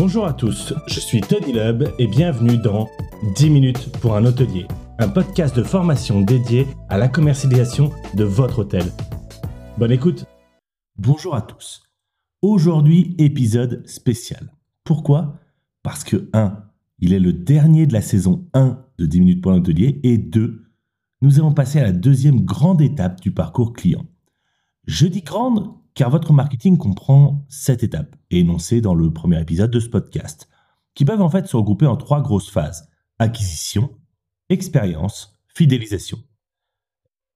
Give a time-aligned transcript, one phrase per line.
[0.00, 2.88] Bonjour à tous, je suis Tony Lub et bienvenue dans
[3.36, 4.66] 10 minutes pour un hôtelier,
[4.98, 8.84] un podcast de formation dédié à la commercialisation de votre hôtel.
[9.76, 10.24] Bonne écoute
[10.96, 11.82] Bonjour à tous.
[12.40, 14.54] Aujourd'hui, épisode spécial.
[14.84, 15.38] Pourquoi?
[15.82, 16.64] Parce que 1.
[17.00, 20.16] Il est le dernier de la saison 1 de 10 minutes pour un hôtelier et
[20.16, 20.64] 2.
[21.20, 24.06] Nous allons passer à la deuxième grande étape du parcours client.
[24.86, 29.80] Je dis grande car votre marketing comprend sept étapes, énoncées dans le premier épisode de
[29.80, 30.48] ce podcast,
[30.94, 32.88] qui peuvent en fait se regrouper en trois grosses phases
[33.18, 33.90] acquisition,
[34.48, 36.16] expérience, fidélisation.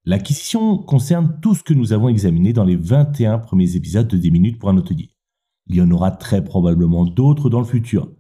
[0.07, 4.31] L'acquisition concerne tout ce que nous avons examiné dans les 21 premiers épisodes de 10
[4.31, 5.11] minutes pour un hôtelier.
[5.67, 8.11] Il y en aura très probablement d'autres dans le futur,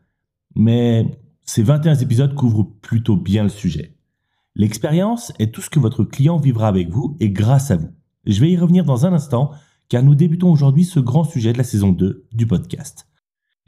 [0.55, 1.07] mais
[1.47, 3.97] ces 21 épisodes couvrent plutôt bien le sujet.
[4.57, 7.89] L'expérience est tout ce que votre client vivra avec vous et grâce à vous.
[8.27, 9.51] Je vais y revenir dans un instant,
[9.95, 13.07] car nous débutons aujourd'hui ce grand sujet de la saison 2 du podcast.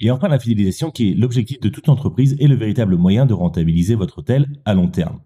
[0.01, 3.33] Et enfin la fidélisation qui est l'objectif de toute entreprise et le véritable moyen de
[3.33, 5.21] rentabiliser votre hôtel à long terme.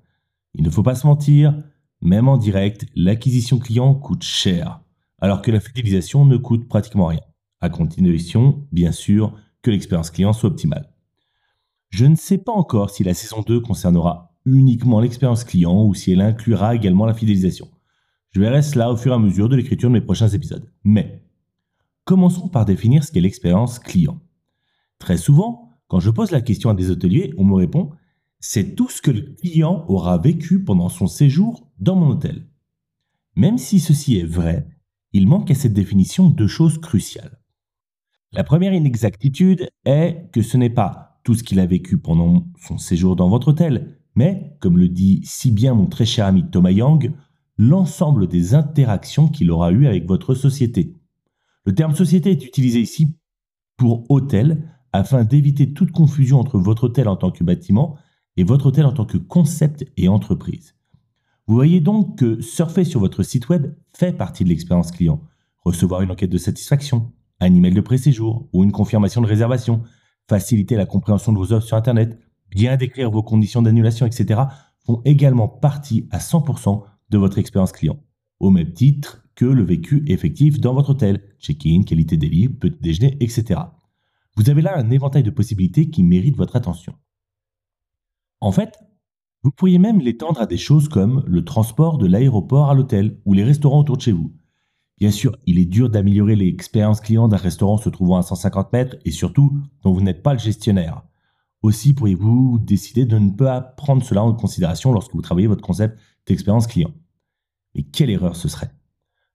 [0.52, 1.56] Il ne faut pas se mentir,
[2.02, 4.82] même en direct, l'acquisition client coûte cher,
[5.22, 7.22] alors que la fidélisation ne coûte pratiquement rien,
[7.62, 10.92] à condition, bien sûr, que l'expérience client soit optimale.
[11.88, 16.12] Je ne sais pas encore si la saison 2 concernera uniquement l'expérience client ou si
[16.12, 17.70] elle inclura également la fidélisation.
[18.32, 20.70] Je verrai cela au fur et à mesure de l'écriture de mes prochains épisodes.
[20.84, 21.24] Mais
[22.04, 24.20] commençons par définir ce qu'est l'expérience client.
[24.98, 27.90] Très souvent, quand je pose la question à des hôteliers, on me répond
[28.40, 32.46] c'est tout ce que le client aura vécu pendant son séjour dans mon hôtel.
[33.36, 34.66] Même si ceci est vrai,
[35.12, 37.38] il manque à cette définition deux choses cruciales.
[38.32, 42.78] La première inexactitude est que ce n'est pas tout ce qu'il a vécu pendant son
[42.78, 46.70] séjour dans votre hôtel, mais, comme le dit si bien mon très cher ami Thomas
[46.70, 47.12] Yang,
[47.60, 50.96] l'ensemble des interactions qu'il aura eues avec votre société.
[51.66, 53.18] Le terme société est utilisé ici
[53.76, 57.98] pour hôtel afin d'éviter toute confusion entre votre hôtel en tant que bâtiment
[58.38, 60.74] et votre hôtel en tant que concept et entreprise.
[61.46, 65.20] Vous voyez donc que surfer sur votre site web fait partie de l'expérience client.
[65.62, 69.82] Recevoir une enquête de satisfaction, un email de pré-séjour ou une confirmation de réservation,
[70.30, 72.18] faciliter la compréhension de vos offres sur Internet,
[72.48, 74.40] bien décrire vos conditions d'annulation, etc.
[74.86, 78.02] font également partie à 100% de votre expérience client,
[78.38, 82.78] au même titre que le vécu effectif dans votre hôtel, check-in, qualité des lits, petit
[82.80, 83.60] déjeuner, etc.
[84.36, 86.94] Vous avez là un éventail de possibilités qui méritent votre attention.
[88.40, 88.78] En fait,
[89.42, 93.32] vous pourriez même l'étendre à des choses comme le transport de l'aéroport à l'hôtel ou
[93.32, 94.32] les restaurants autour de chez vous.
[94.98, 98.96] Bien sûr, il est dur d'améliorer l'expérience client d'un restaurant se trouvant à 150 mètres
[99.06, 101.02] et surtout dont vous n'êtes pas le gestionnaire.
[101.62, 105.98] Aussi pourriez-vous décider de ne pas prendre cela en considération lorsque vous travaillez votre concept
[106.30, 106.92] d'expérience client.
[107.74, 108.72] Mais quelle erreur ce serait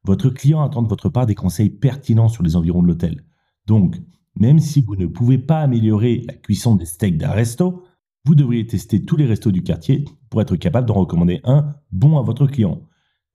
[0.04, 3.24] Votre client attend de votre part des conseils pertinents sur les environs de l'hôtel.
[3.66, 3.98] Donc,
[4.36, 7.84] même si vous ne pouvez pas améliorer la cuisson des steaks d'un resto,
[8.26, 12.18] vous devriez tester tous les restos du quartier pour être capable d'en recommander un bon
[12.18, 12.82] à votre client.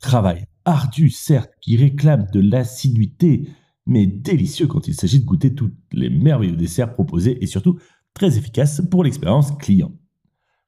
[0.01, 3.49] Travail ardu, certes, qui réclame de l'assiduité,
[3.87, 7.79] mais délicieux quand il s'agit de goûter tous les merveilleux desserts proposés et surtout
[8.15, 9.93] très efficace pour l'expérience client.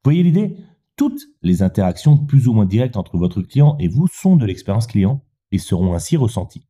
[0.05, 0.57] Voyez l'idée?
[1.03, 4.87] Toutes les interactions plus ou moins directes entre votre client et vous sont de l'expérience
[4.87, 6.69] client et seront ainsi ressenties.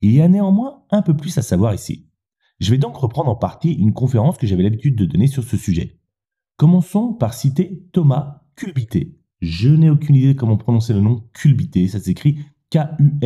[0.00, 2.08] Il y a néanmoins un peu plus à savoir ici.
[2.58, 5.56] Je vais donc reprendre en partie une conférence que j'avais l'habitude de donner sur ce
[5.56, 6.00] sujet.
[6.56, 9.16] Commençons par citer Thomas Culbité.
[9.40, 12.40] Je n'ai aucune idée de comment prononcer le nom Culbité, ça s'écrit
[12.70, 13.18] K-U-L-B-Y-T-E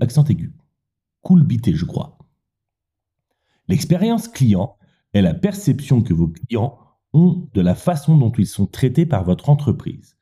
[0.00, 0.56] accent aigu.
[1.22, 2.16] Culbité, je crois.
[3.68, 4.78] L'expérience client
[5.12, 6.78] est la perception que vos clients
[7.14, 10.16] de la façon dont ils sont traités par votre entreprise.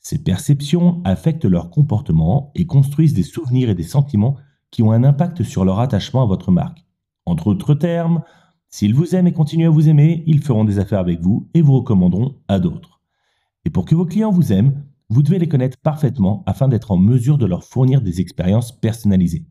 [0.00, 4.36] Ces perceptions affectent leur comportement et construisent des souvenirs et des sentiments
[4.70, 6.84] qui ont un impact sur leur attachement à votre marque.
[7.24, 8.22] Entre autres termes,
[8.68, 11.62] s'ils vous aiment et continuent à vous aimer, ils feront des affaires avec vous et
[11.62, 13.00] vous recommanderont à d'autres.
[13.64, 16.96] Et pour que vos clients vous aiment, vous devez les connaître parfaitement afin d'être en
[16.96, 19.46] mesure de leur fournir des expériences personnalisées.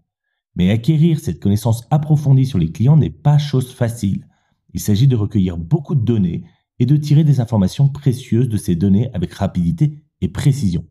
[0.56, 4.26] Mais acquérir cette connaissance approfondie sur les clients n'est pas chose facile.
[4.74, 6.46] Il s'agit de recueillir beaucoup de données
[6.80, 10.86] et de tirer des informations précieuses de ces données avec rapidité et précision.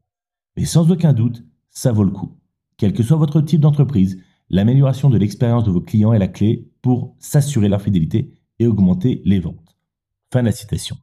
[0.56, 2.38] Mais sans aucun doute, ça vaut le coup.
[2.76, 4.18] Quel que soit votre type d'entreprise,
[4.50, 9.22] l'amélioration de l'expérience de vos clients est la clé pour s'assurer leur fidélité et augmenter
[9.24, 9.76] les ventes.
[10.32, 10.96] Fin de la citation.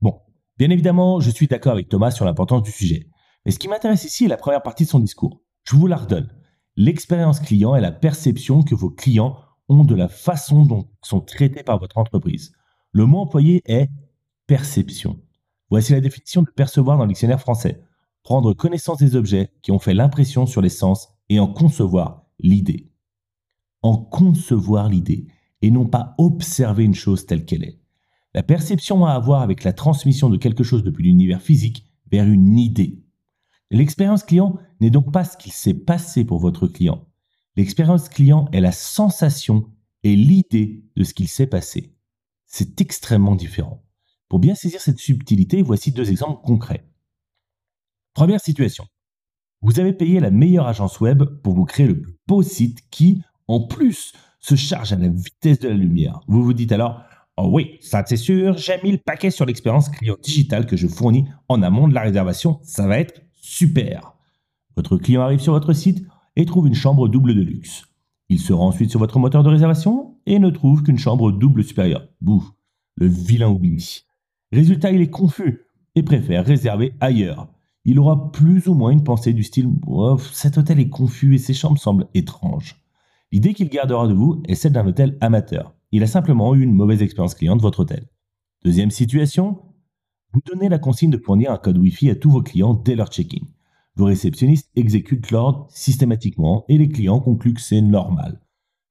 [0.00, 0.20] Bon,
[0.58, 3.08] bien évidemment, je suis d'accord avec Thomas sur l'importance du sujet.
[3.44, 5.42] Mais ce qui m'intéresse ici est la première partie de son discours.
[5.64, 6.30] Je vous la redonne.
[6.76, 9.38] L'expérience client est la perception que vos clients
[9.68, 12.52] ont de la façon dont sont traités par votre entreprise.
[12.92, 13.88] Le mot employé est
[14.50, 15.20] perception.
[15.70, 17.84] Voici la définition de percevoir dans le dictionnaire français.
[18.24, 22.90] Prendre connaissance des objets qui ont fait l'impression sur les sens et en concevoir l'idée.
[23.82, 25.28] En concevoir l'idée.
[25.62, 27.78] et non pas observer une chose telle qu'elle est.
[28.34, 32.26] La perception a à voir avec la transmission de quelque chose depuis l'univers physique vers
[32.26, 33.04] une idée.
[33.70, 37.06] L'expérience client n'est donc pas ce qu'il s'est passé pour votre client.
[37.54, 39.70] L'expérience client est la sensation
[40.02, 41.94] et l'idée de ce qu'il s'est passé.
[42.46, 43.84] C'est extrêmement différent.
[44.30, 46.84] Pour bien saisir cette subtilité, voici deux exemples concrets.
[48.14, 48.86] Première situation.
[49.60, 53.22] Vous avez payé la meilleure agence web pour vous créer le plus beau site qui,
[53.48, 56.20] en plus, se charge à la vitesse de la lumière.
[56.28, 57.02] Vous vous dites alors,
[57.36, 60.86] oh oui, ça c'est sûr, j'ai mis le paquet sur l'expérience client digitale que je
[60.86, 64.14] fournis en amont de la réservation, ça va être super.
[64.76, 66.06] Votre client arrive sur votre site
[66.36, 67.84] et trouve une chambre double de luxe.
[68.28, 71.64] Il se rend ensuite sur votre moteur de réservation et ne trouve qu'une chambre double
[71.64, 72.06] supérieure.
[72.20, 72.48] Bouh,
[72.94, 74.04] le vilain oubli.
[74.52, 77.48] Résultat, il est confus et préfère réserver ailleurs.
[77.84, 79.70] Il aura plus ou moins une pensée du style
[80.32, 82.76] cet hôtel est confus et ses chambres semblent étranges.
[83.32, 85.74] L'idée qu'il gardera de vous est celle d'un hôtel amateur.
[85.92, 88.06] Il a simplement eu une mauvaise expérience client de votre hôtel.
[88.64, 89.62] Deuxième situation,
[90.32, 93.08] vous donnez la consigne de fournir un code Wi-Fi à tous vos clients dès leur
[93.08, 93.46] check-in.
[93.96, 98.40] Vos réceptionnistes exécutent l'ordre systématiquement et les clients concluent que c'est normal.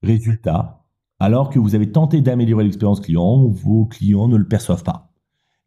[0.03, 0.85] Résultat,
[1.19, 5.08] alors que vous avez tenté d'améliorer l'expérience client, vos clients ne le perçoivent pas.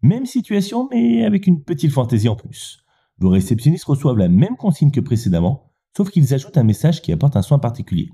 [0.03, 2.85] Même situation, mais avec une petite fantaisie en plus.
[3.19, 7.37] Vos réceptionnistes reçoivent la même consigne que précédemment, sauf qu'ils ajoutent un message qui apporte
[7.37, 8.11] un soin particulier.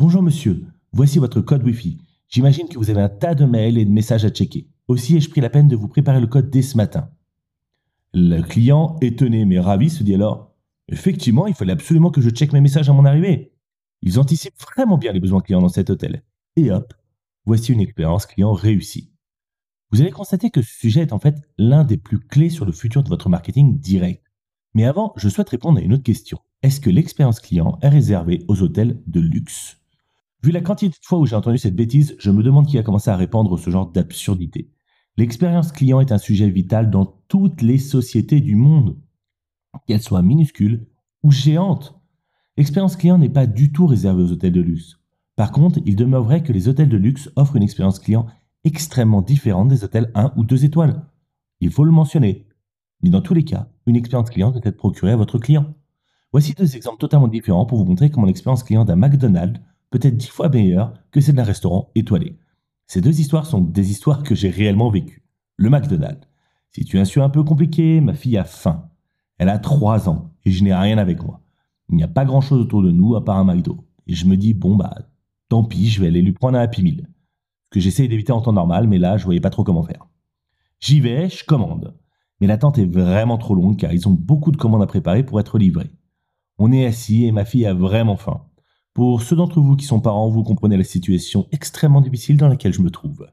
[0.00, 1.98] Bonjour monsieur, voici votre code Wi-Fi.
[2.28, 4.68] J'imagine que vous avez un tas de mails et de messages à checker.
[4.88, 7.10] Aussi ai-je pris la peine de vous préparer le code dès ce matin.
[8.12, 10.52] Le client, étonné mais ravi, se dit alors
[10.88, 13.52] Effectivement, il fallait absolument que je check mes messages à mon arrivée.
[14.02, 16.24] Ils anticipent vraiment bien les besoins clients dans cet hôtel.
[16.56, 16.92] Et hop,
[17.44, 19.11] voici une expérience client réussie.
[19.92, 22.72] Vous allez constater que ce sujet est en fait l'un des plus clés sur le
[22.72, 24.24] futur de votre marketing direct.
[24.72, 26.38] Mais avant, je souhaite répondre à une autre question.
[26.62, 29.82] Est-ce que l'expérience client est réservée aux hôtels de luxe?
[30.42, 32.82] Vu la quantité de fois où j'ai entendu cette bêtise, je me demande qui a
[32.82, 34.70] commencé à répandre ce genre d'absurdité.
[35.18, 38.96] L'expérience client est un sujet vital dans toutes les sociétés du monde,
[39.86, 40.86] qu'elles soient minuscules
[41.22, 42.00] ou géantes.
[42.56, 44.98] L'expérience client n'est pas du tout réservée aux hôtels de luxe.
[45.36, 48.26] Par contre, il demeure vrai que les hôtels de luxe offrent une expérience client
[48.64, 51.02] extrêmement différente des hôtels 1 ou 2 étoiles.
[51.60, 52.46] Il faut le mentionner.
[53.02, 55.74] Mais dans tous les cas, une expérience client doit être procurée à votre client.
[56.32, 59.60] Voici deux exemples totalement différents pour vous montrer comment l'expérience client d'un McDonald's
[59.90, 62.38] peut être dix fois meilleure que celle d'un restaurant étoilé.
[62.86, 65.24] Ces deux histoires sont des histoires que j'ai réellement vécues.
[65.56, 66.26] Le McDonald's.
[66.70, 68.88] Situation un peu compliquée, ma fille a faim.
[69.38, 71.40] Elle a 3 ans et je n'ai rien avec moi.
[71.90, 73.84] Il n'y a pas grand chose autour de nous à part un McDo.
[74.06, 74.94] Et je me dis, bon bah,
[75.48, 77.08] tant pis, je vais aller lui prendre un Happy Meal.
[77.72, 80.06] Que j'essaye d'éviter en temps normal, mais là, je voyais pas trop comment faire.
[80.78, 81.94] J'y vais, je commande.
[82.40, 85.40] Mais l'attente est vraiment trop longue car ils ont beaucoup de commandes à préparer pour
[85.40, 85.90] être livrés.
[86.58, 88.42] On est assis et ma fille a vraiment faim.
[88.92, 92.74] Pour ceux d'entre vous qui sont parents, vous comprenez la situation extrêmement difficile dans laquelle
[92.74, 93.26] je me trouve.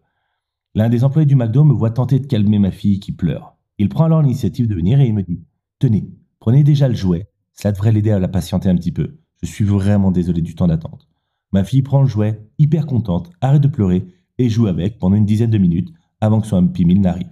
[0.74, 3.58] L'un des employés du McDo me voit tenter de calmer ma fille qui pleure.
[3.78, 5.44] Il prend alors l'initiative de venir et il me dit
[5.80, 6.10] Tenez,
[6.40, 9.20] prenez déjà le jouet, cela devrait l'aider à la patienter un petit peu.
[9.42, 11.10] Je suis vraiment désolé du temps d'attente.
[11.52, 14.06] Ma fille prend le jouet, hyper contente, arrête de pleurer
[14.40, 17.30] et joue avec pendant une dizaine de minutes avant que son Happy Meal n'arrive.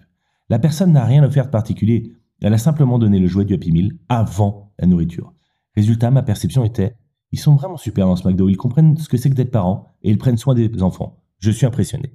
[0.50, 3.71] La personne n'a rien offert de particulier, elle a simplement donné le jouet du Happy
[3.71, 5.33] Meal avant la nourriture.
[5.75, 6.95] Résultat, ma perception était
[7.31, 8.50] ils sont vraiment super dans ce McDo.
[8.50, 11.24] Ils comprennent ce que c'est que d'être parents et ils prennent soin des enfants.
[11.39, 12.13] Je suis impressionné.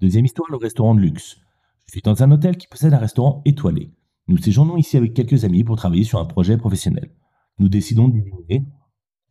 [0.00, 1.38] Deuxième histoire, le restaurant de luxe.
[1.86, 3.92] Je suis dans un hôtel qui possède un restaurant étoilé.
[4.28, 7.10] Nous séjournons ici avec quelques amis pour travailler sur un projet professionnel.
[7.58, 8.64] Nous décidons d'y dîner.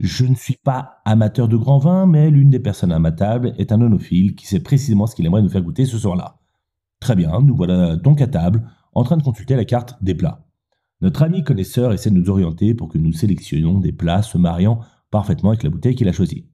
[0.04, 3.54] Je ne suis pas amateur de grand vin, mais l'une des personnes à ma table
[3.60, 6.40] est un onophile qui sait précisément ce qu'il aimerait nous faire goûter ce soir-là.
[7.00, 10.48] Très bien, nous voilà donc à table, en train de consulter la carte des plats.
[11.02, 14.80] Notre ami connaisseur essaie de nous orienter pour que nous sélectionnions des plats se mariant
[15.12, 16.50] parfaitement avec la bouteille qu'il a choisie.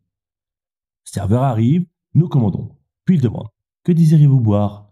[1.06, 1.86] Serveur arrive,
[2.16, 2.76] nous commandons,
[3.06, 3.48] puis il demande
[3.86, 4.92] Que désirez-vous boire?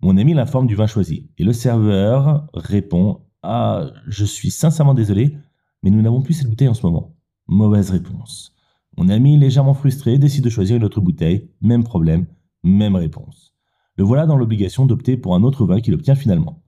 [0.00, 5.36] Mon ami l'informe du vin choisi, et le serveur répond Ah, je suis sincèrement désolé,
[5.84, 7.14] mais nous n'avons plus cette bouteille en ce moment.
[7.52, 8.54] Mauvaise réponse.
[8.96, 12.24] Mon ami, légèrement frustré, décide de choisir une autre bouteille, même problème,
[12.62, 13.52] même réponse.
[13.96, 16.62] Le voilà dans l'obligation d'opter pour un autre vin qu'il obtient finalement.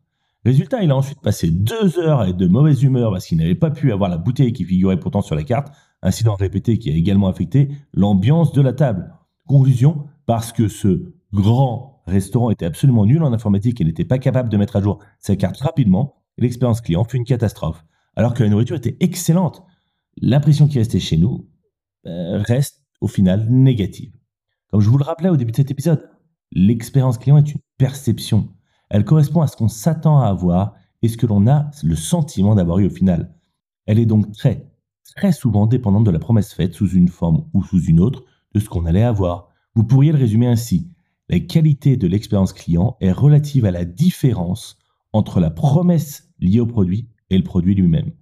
[0.44, 3.54] Résultat, il a ensuite passé deux heures à être de mauvaise humeur parce qu'il n'avait
[3.54, 6.94] pas pu avoir la bouteille qui figurait pourtant sur la carte, incident répété qui a
[6.94, 9.14] également affecté l'ambiance de la table.
[9.46, 14.50] Conclusion, parce que ce grand restaurant était absolument nul en informatique et n'était pas capable
[14.50, 17.86] de mettre à jour sa carte rapidement, l'expérience client fut une catastrophe.
[18.16, 19.64] Alors que la nourriture était excellente.
[20.16, 21.48] L'impression qui restait chez nous
[22.06, 24.16] euh, reste au final négative.
[24.70, 26.08] Comme je vous le rappelais au début de cet épisode,
[26.52, 28.48] l'expérience client est une perception.
[28.90, 32.54] Elle correspond à ce qu'on s'attend à avoir et ce que l'on a le sentiment
[32.54, 33.34] d'avoir eu au final.
[33.86, 34.70] Elle est donc très,
[35.16, 38.60] très souvent dépendante de la promesse faite sous une forme ou sous une autre de
[38.60, 39.48] ce qu'on allait avoir.
[39.74, 40.90] Vous pourriez le résumer ainsi.
[41.28, 44.78] La qualité de l'expérience client est relative à la différence
[45.12, 48.12] entre la promesse liée au produit et le produit lui-même.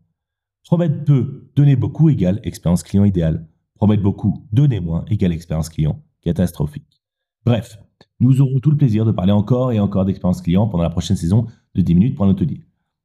[0.64, 3.47] Promettre peu, donner beaucoup égale expérience client idéale.
[3.75, 7.02] Promettre beaucoup, donner moins égale expérience client catastrophique.
[7.45, 7.78] Bref,
[8.21, 11.16] nous aurons tout le plaisir de parler encore et encore d'expérience client pendant la prochaine
[11.16, 12.61] saison de 10 minutes pour un hôtelier.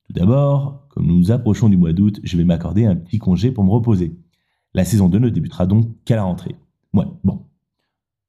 [0.05, 3.51] Tout d'abord, comme nous nous approchons du mois d'août, je vais m'accorder un petit congé
[3.51, 4.15] pour me reposer.
[4.73, 6.55] La saison 2 ne débutera donc qu'à la rentrée.
[6.93, 7.45] Ouais, bon.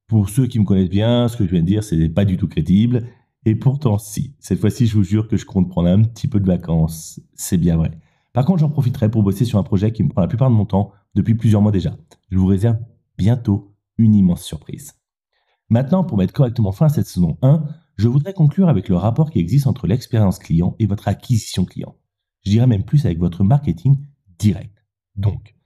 [0.07, 2.39] Pour ceux qui me connaissent bien, ce que je viens de dire, c'est pas du
[2.39, 3.07] tout crédible.
[3.45, 4.35] Et pourtant, si.
[4.39, 7.21] Cette fois-ci, je vous jure que je compte prendre un petit peu de vacances.
[7.35, 7.99] C'est bien vrai.
[8.39, 10.55] Par contre, j'en profiterai pour bosser sur un projet qui me prend la plupart de
[10.55, 11.97] mon temps depuis plusieurs mois déjà.
[12.31, 12.79] Je vous réserve
[13.17, 14.95] bientôt une immense surprise.
[15.71, 17.65] Maintenant, pour mettre correctement fin à cette saison 1,
[17.97, 21.97] je voudrais conclure avec le rapport qui existe entre l'expérience client et votre acquisition client.
[22.45, 24.07] Je dirais même plus avec votre marketing
[24.39, 24.85] direct.
[25.17, 25.57] Donc,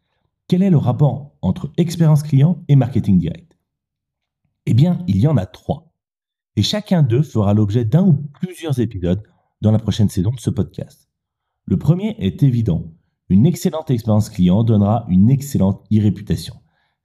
[0.48, 3.54] quel est le rapport entre expérience client et marketing direct?
[4.64, 5.92] Eh bien, il y en a trois.
[6.56, 9.22] Et chacun d'eux fera l'objet d'un ou plusieurs épisodes
[9.60, 11.01] dans la prochaine saison de ce podcast.
[11.72, 12.92] Le premier est évident.
[13.30, 16.56] Une excellente expérience client donnera une excellente e-réputation.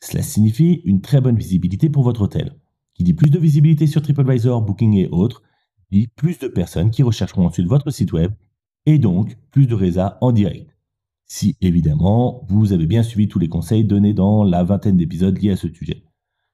[0.01, 2.53] Cela signifie une très bonne visibilité pour votre hôtel.
[2.93, 5.41] Qui dit plus de visibilité sur TripAdvisor, Booking et autres,
[5.89, 8.33] dit plus de personnes qui rechercheront ensuite votre site web
[8.85, 10.75] et donc plus de résas en direct.
[11.27, 15.51] Si évidemment vous avez bien suivi tous les conseils donnés dans la vingtaine d'épisodes liés
[15.51, 16.03] à ce sujet.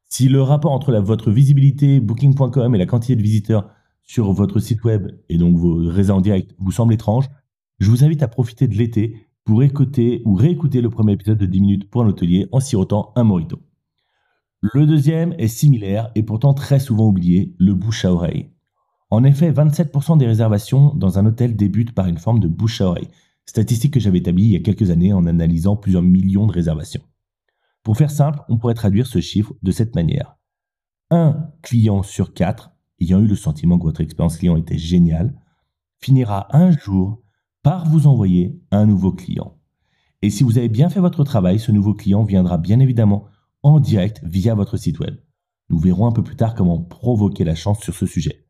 [0.05, 3.72] Si le rapport entre votre visibilité, booking.com et la quantité de visiteurs
[4.03, 7.27] sur votre site web et donc vos résas en direct vous semble étrange,
[7.83, 11.45] je vous invite à profiter de l'été pour écouter ou réécouter le premier épisode de
[11.45, 13.61] 10 minutes pour un hôtelier en sirotant un morito.
[14.61, 18.51] Le deuxième est similaire et pourtant très souvent oublié, le bouche à oreille.
[19.09, 22.87] En effet, 27% des réservations dans un hôtel débutent par une forme de bouche à
[22.87, 23.09] oreille,
[23.45, 27.03] statistique que j'avais établie il y a quelques années en analysant plusieurs millions de réservations.
[27.83, 30.37] Pour faire simple, on pourrait traduire ce chiffre de cette manière.
[31.11, 32.71] Un client sur quatre,
[33.01, 35.37] ayant eu le sentiment que votre expérience client était géniale,
[35.99, 37.19] finira un jour
[37.63, 39.58] par vous envoyer un nouveau client.
[40.22, 43.25] Et si vous avez bien fait votre travail, ce nouveau client viendra bien évidemment
[43.63, 45.17] en direct via votre site web.
[45.70, 48.46] Nous verrons un peu plus tard comment provoquer la chance sur ce sujet.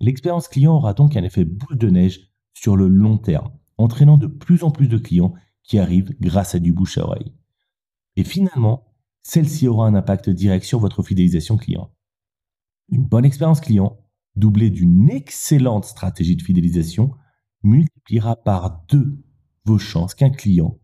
[0.00, 4.26] L'expérience client aura donc un effet boule de neige sur le long terme, entraînant de
[4.26, 7.32] plus en plus de clients qui arrivent grâce à du bouche à oreille.
[8.16, 8.92] Et finalement,
[9.22, 11.92] celle-ci aura un impact direct sur votre fidélisation client.
[12.88, 13.98] Une bonne expérience client,
[14.36, 17.12] doublée d'une excellente stratégie de fidélisation,
[17.66, 19.18] multipliera par deux
[19.64, 20.78] vos chances qu'un client,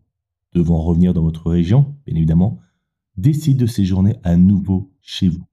[0.53, 2.59] devant revenir dans votre région, bien évidemment,
[3.15, 5.47] décide de séjourner à nouveau chez vous.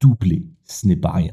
[0.00, 1.32] Doublé, ce n'est pas rien.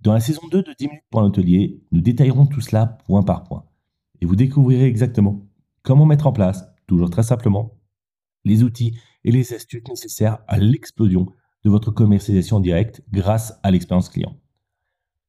[0.00, 3.44] Dans la saison 2 de 10 minutes pour l'hôtelier, nous détaillerons tout cela point par
[3.44, 3.64] point.
[4.20, 5.46] Et vous découvrirez exactement
[5.82, 7.78] comment mettre en place, toujours très simplement,
[8.44, 11.26] les outils et les astuces nécessaires à l'explosion
[11.64, 14.36] de votre commercialisation directe grâce à l'expérience client.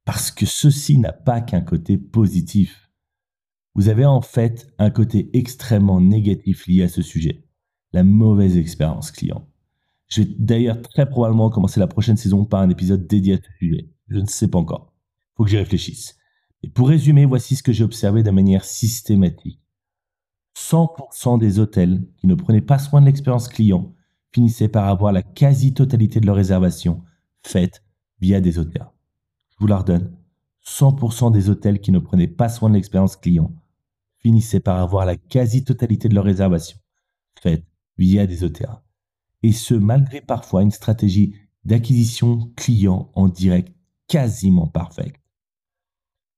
[0.05, 2.82] Parce que ceci n'a pas qu'un côté positif.
[3.75, 7.43] Vous avez en fait un côté extrêmement négatif lié à ce sujet
[7.93, 9.47] la mauvaise expérience client.
[10.07, 13.51] Je vais d'ailleurs très probablement commencer la prochaine saison par un épisode dédié à ce
[13.59, 13.89] sujet.
[14.09, 14.91] Je ne sais pas encore.
[15.35, 16.17] Faut que j'y réfléchisse.
[16.63, 19.59] Et pour résumer, voici ce que j'ai observé de manière systématique.
[20.57, 23.93] 100% des hôtels qui ne prenaient pas soin de l'expérience client
[24.31, 27.03] finissaient par avoir la quasi-totalité de leurs réservations
[27.43, 27.83] faites
[28.19, 28.87] via des hôtels.
[29.49, 30.15] Je vous la redonne.
[30.65, 33.51] 100% des hôtels qui ne prenaient pas soin de l'expérience client
[34.23, 36.77] finissaient par avoir la quasi-totalité de leurs réservations
[37.41, 37.65] faites
[37.97, 38.83] via des OTA.
[39.43, 43.75] Et ce, malgré parfois une stratégie d'acquisition client en direct
[44.07, 45.15] quasiment parfaite.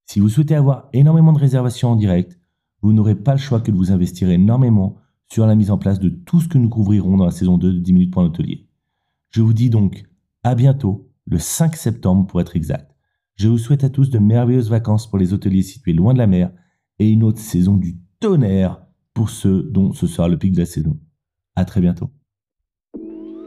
[0.06, 2.40] Si vous souhaitez avoir énormément de réservations en direct,
[2.82, 4.98] vous n'aurez pas le choix que de vous investir énormément
[5.32, 7.74] sur la mise en place de tout ce que nous couvrirons dans la saison 2
[7.74, 8.68] de 10 minutes pour l'hôtelier.
[9.32, 10.04] Je vous dis donc
[10.44, 12.96] à bientôt, le 5 septembre pour être exact.
[13.36, 16.28] Je vous souhaite à tous de merveilleuses vacances pour les hôteliers situés loin de la
[16.28, 16.52] mer
[17.00, 18.82] et une autre saison du tonnerre
[19.14, 20.98] pour ceux dont ce sera le pic de la saison.
[21.56, 22.12] À très bientôt.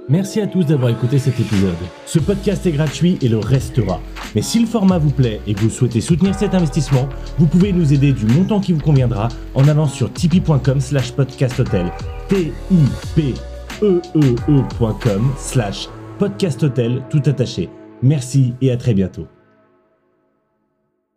[0.09, 1.77] Merci à tous d'avoir écouté cet épisode.
[2.07, 4.01] Ce podcast est gratuit et le restera.
[4.35, 7.73] Mais si le format vous plaît et que vous souhaitez soutenir cet investissement, vous pouvez
[7.73, 11.93] nous aider du montant qui vous conviendra en allant sur tipeee.com slash podcasthotel.
[12.29, 12.79] t i
[13.15, 13.35] p
[13.83, 15.89] e e, e slash
[16.19, 17.69] podcasthotel tout attaché.
[18.03, 19.27] Merci et à très bientôt.